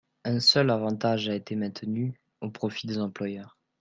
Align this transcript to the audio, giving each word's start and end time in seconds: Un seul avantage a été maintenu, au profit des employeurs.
Un 0.25 0.39
seul 0.39 0.71
avantage 0.71 1.29
a 1.29 1.35
été 1.35 1.55
maintenu, 1.55 2.19
au 2.39 2.49
profit 2.49 2.87
des 2.87 2.97
employeurs. 2.97 3.55